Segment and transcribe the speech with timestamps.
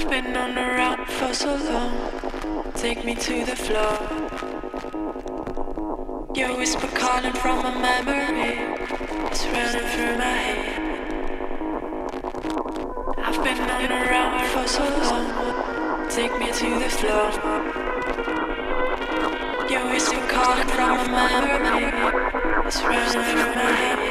[0.00, 2.72] I've been on the run for so long.
[2.74, 3.98] Take me to the floor.
[6.36, 8.76] Your whisper calling from a memory.
[9.26, 10.78] It's running through my head.
[13.26, 16.08] I've been on run for so long.
[16.08, 17.32] Take me to the floor.
[19.68, 21.90] Your whisper calling from a memory.
[22.68, 24.07] It's running through my head.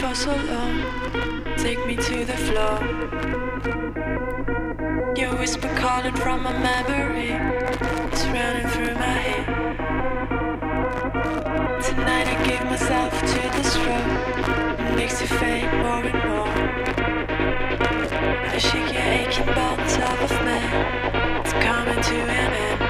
[0.00, 0.82] for so long.
[1.58, 2.78] Take me to the floor.
[5.14, 7.32] Your whisper calling from my memory.
[8.10, 9.46] It's running through my head.
[11.82, 14.88] Tonight I give myself to the stroke.
[14.88, 16.54] It makes you faint more and more.
[18.54, 20.60] I shake your aching bones off of me.
[21.40, 22.89] It's coming to an end.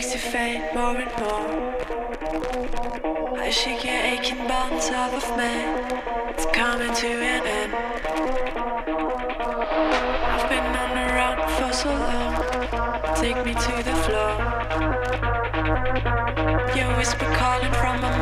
[0.00, 1.76] makes you faint more and more.
[3.38, 5.52] I shake your aching bones off of me.
[6.32, 7.74] It's coming to an end.
[10.32, 12.34] I've been on the run for so long.
[13.14, 14.32] Take me to the floor.
[16.74, 18.19] Your whisper calling from my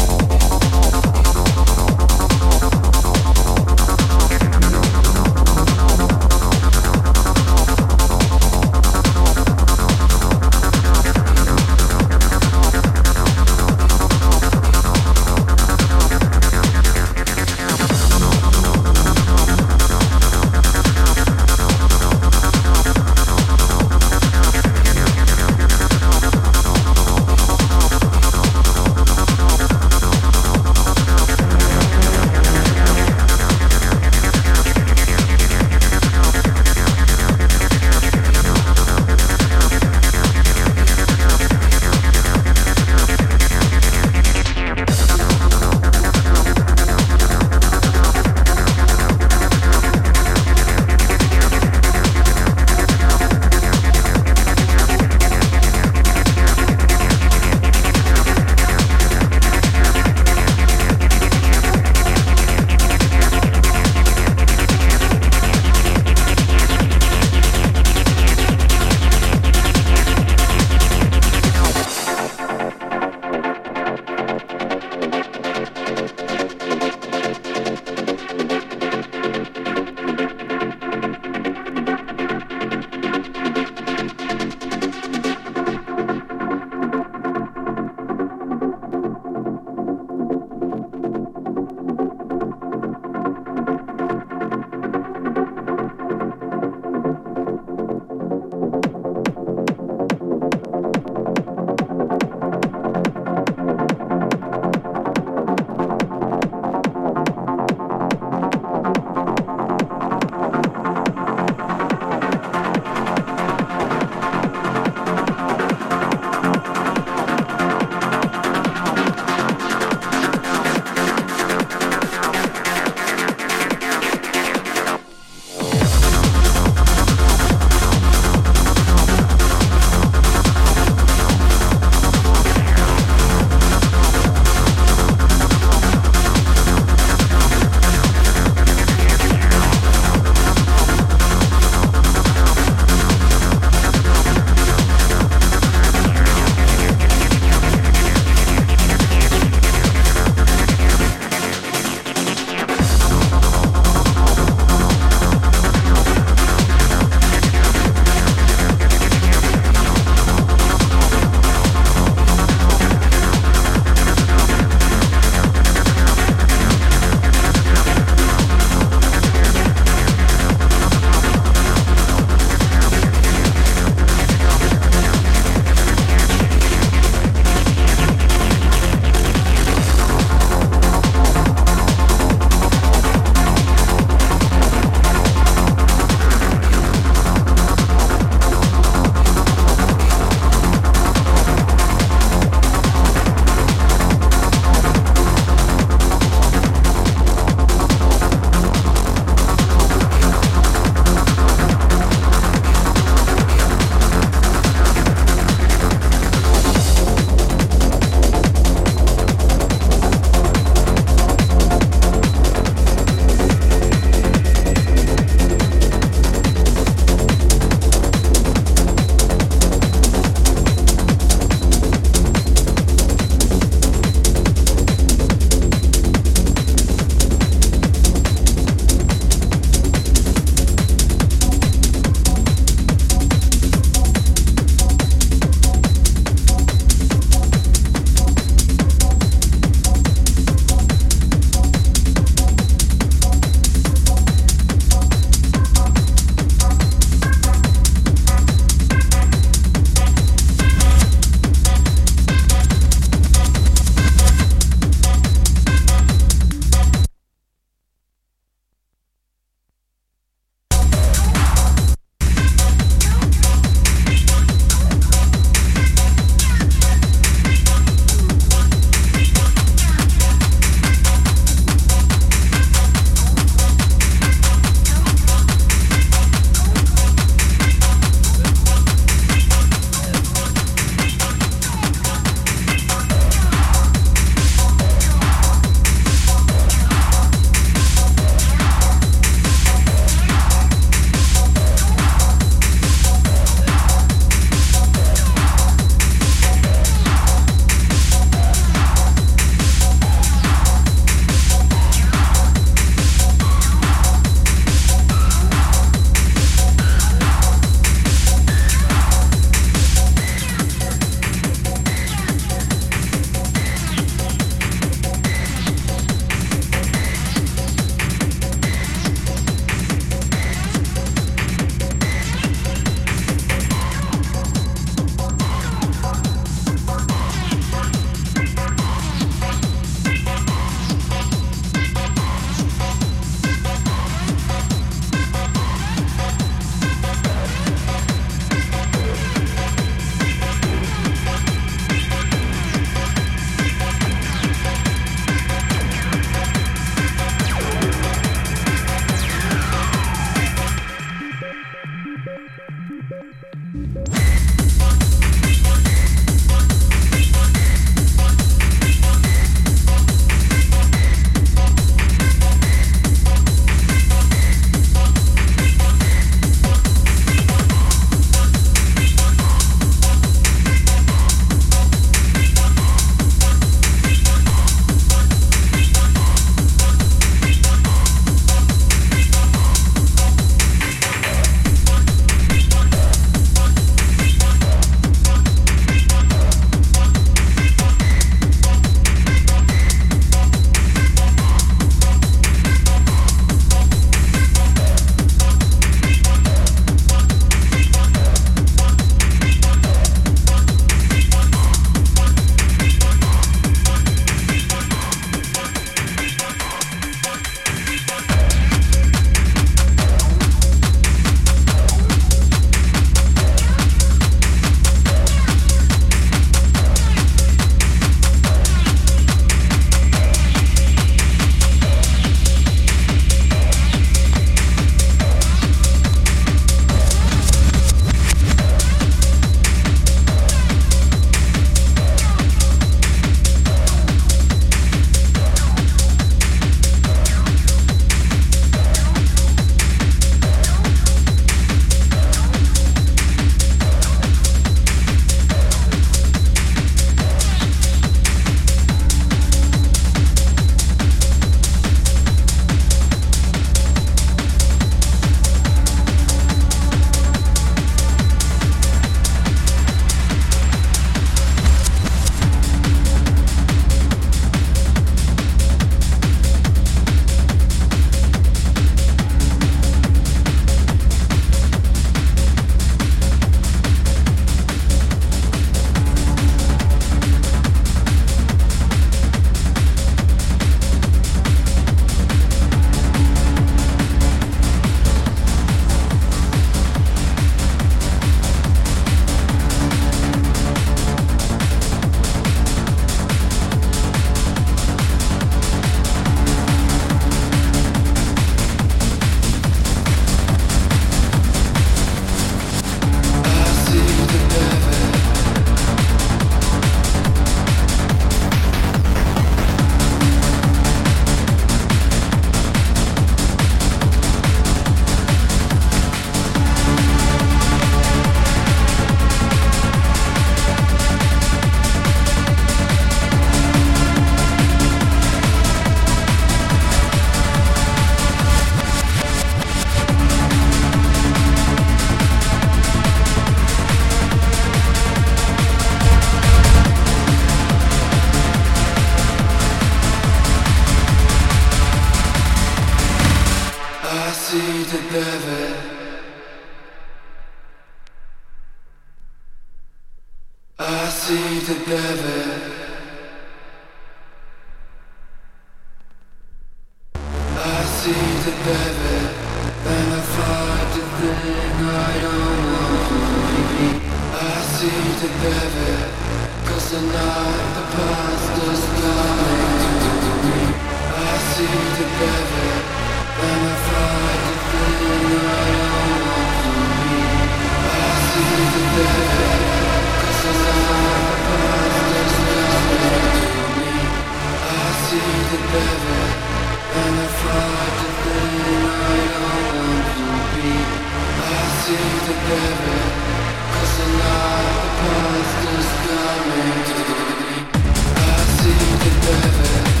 [599.31, 600.00] the limit.